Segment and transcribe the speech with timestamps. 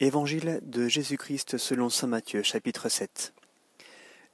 [0.00, 3.32] Évangile de Jésus-Christ selon saint Matthieu chapitre 7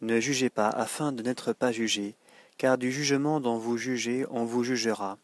[0.00, 2.14] Ne jugez pas afin de n'être pas jugés,
[2.56, 5.18] car du jugement dont vous jugez on vous jugera,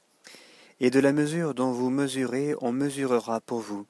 [0.79, 3.87] et de la mesure dont vous mesurez on mesurera pour vous.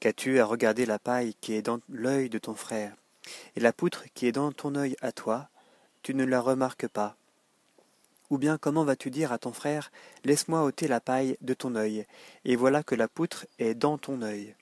[0.00, 2.96] Qu'as-tu à regarder la paille qui est dans l'œil de ton frère,
[3.54, 5.50] et la poutre qui est dans ton œil à toi,
[6.02, 7.14] tu ne la remarques pas.
[8.28, 9.92] Ou bien comment vas-tu dire à ton frère,
[10.24, 12.06] Laisse-moi ôter la paille de ton œil,
[12.44, 14.56] et voilà que la poutre est dans ton œil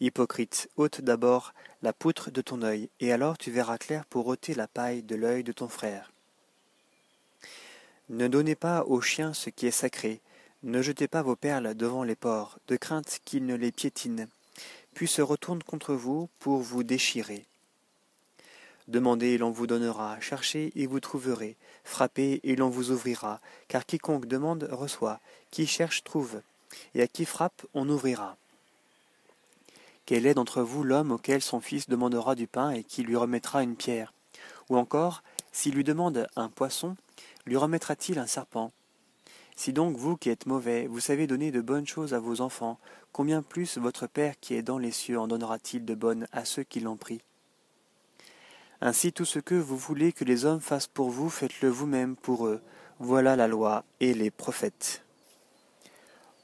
[0.00, 4.54] Hypocrite, ôte d'abord la poutre de ton œil, et alors tu verras clair pour ôter
[4.54, 6.12] la paille de l'œil de ton frère.
[8.08, 10.20] Ne donnez pas aux chiens ce qui est sacré,
[10.62, 14.26] ne jetez pas vos perles devant les porcs, de crainte qu'ils ne les piétinent,
[14.94, 17.44] puis se retournent contre vous pour vous déchirer.
[18.88, 23.84] Demandez et l'on vous donnera, cherchez et vous trouverez, frappez et l'on vous ouvrira, car
[23.84, 26.40] quiconque demande reçoit, qui cherche trouve,
[26.94, 28.36] et à qui frappe on ouvrira.
[30.06, 33.64] Quel est d'entre vous l'homme auquel son fils demandera du pain et qui lui remettra
[33.64, 34.14] une pierre?
[34.70, 36.96] Ou encore, s'il lui demande un poisson,
[37.44, 38.70] lui remettra-t-il un serpent?
[39.56, 42.78] Si donc vous qui êtes mauvais, vous savez donner de bonnes choses à vos enfants,
[43.12, 46.62] combien plus votre Père qui est dans les cieux en donnera-t-il de bonnes à ceux
[46.62, 47.20] qui l'ont pris?
[48.80, 52.46] Ainsi tout ce que vous voulez que les hommes fassent pour vous, faites-le vous-même pour
[52.46, 52.60] eux.
[52.98, 55.02] Voilà la loi et les prophètes.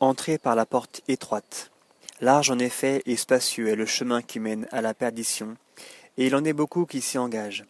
[0.00, 1.71] Entrez par la porte étroite.
[2.22, 5.56] Large en effet et spacieux est le chemin qui mène à la perdition,
[6.16, 7.64] et il en est beaucoup qui s'y engagent.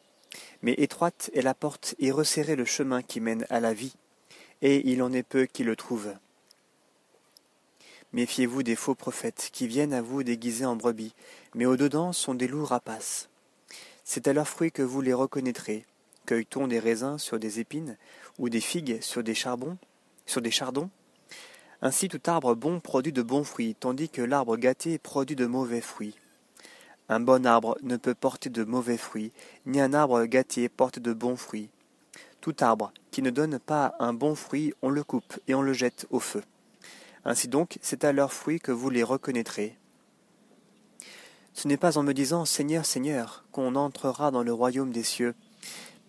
[0.61, 3.95] Mais étroite est la porte et resserré le chemin qui mène à la vie,
[4.61, 6.15] et il en est peu qui le trouvent.
[8.13, 11.15] Méfiez-vous des faux prophètes qui viennent à vous déguisés en brebis,
[11.55, 13.31] mais au-dedans sont des loups rapaces.
[14.05, 15.87] C'est à leurs fruits que vous les reconnaîtrez.
[16.27, 17.97] Cueille-t-on des raisins sur des épines,
[18.39, 19.79] ou des figues sur des charbons,
[20.27, 20.91] sur des chardons?
[21.83, 25.81] Ainsi tout arbre bon produit de bons fruits, tandis que l'arbre gâté produit de mauvais
[25.81, 26.15] fruits.
[27.09, 29.33] Un bon arbre ne peut porter de mauvais fruits,
[29.67, 31.69] ni un arbre gâté porte de bons fruits.
[32.41, 35.73] Tout arbre qui ne donne pas un bon fruit, on le coupe et on le
[35.73, 36.43] jette au feu.
[37.25, 39.77] Ainsi donc, c'est à leurs fruits que vous les reconnaîtrez.
[41.55, 45.35] Ce n'est pas en me disant Seigneur, Seigneur, qu'on entrera dans le royaume des cieux,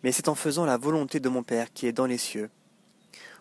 [0.04, 2.50] mais c'est en faisant la volonté de mon Père qui est dans les cieux.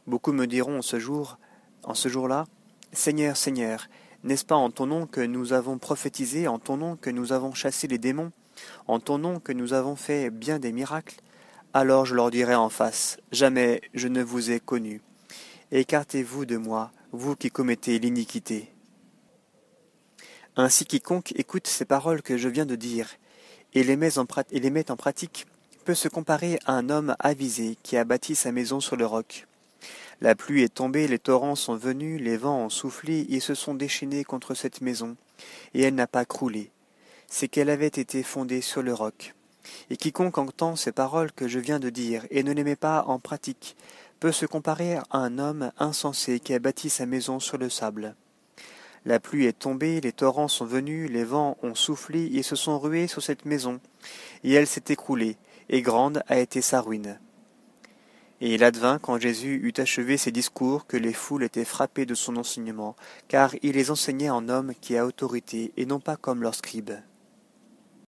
[0.07, 1.39] Beaucoup me diront ce jour,
[1.85, 2.47] en ce jour-là,
[2.93, 3.89] Seigneur, Seigneur,
[4.25, 7.55] n'est-ce pas en ton nom que nous avons prophétisé, en ton nom que nous avons
[7.55, 8.33] chassé les démons,
[8.87, 11.17] en ton nom que nous avons fait bien des miracles?
[11.75, 15.01] Alors je leur dirai en face, Jamais je ne vous ai connu.
[15.71, 18.71] Écartez-vous de moi, vous qui commettez l'iniquité.
[20.55, 23.09] Ainsi quiconque écoute ces paroles que je viens de dire,
[23.73, 25.47] et les met en, et les met en pratique,
[25.87, 29.47] peut se comparer à un homme avisé qui a bâti sa maison sur le roc.
[30.23, 33.75] La pluie est tombée, les torrents sont venus, les vents ont soufflé et se sont
[33.75, 35.17] déchaînés contre cette maison,
[35.75, 36.71] et elle n'a pas croulé.
[37.27, 39.35] C'est qu'elle avait été fondée sur le roc.
[39.91, 43.03] Et quiconque entend ces paroles que je viens de dire et ne les met pas
[43.09, 43.77] en pratique
[44.21, 48.15] peut se comparer à un homme insensé qui a bâti sa maison sur le sable.
[49.05, 52.79] La pluie est tombée, les torrents sont venus, les vents ont soufflé et se sont
[52.79, 53.81] rués sur cette maison,
[54.45, 55.37] et elle s'est écroulée,
[55.69, 57.19] et grande a été sa ruine.
[58.45, 62.17] Et il advint, quand Jésus eut achevé ses discours, que les foules étaient frappées de
[62.17, 62.97] son enseignement,
[63.29, 66.91] car il les enseignait en homme qui a autorité, et non pas comme leurs scribes.